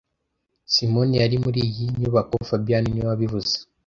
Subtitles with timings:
[0.73, 3.53] Simoni yari muri iyo nyubako fabien niwe wabivuze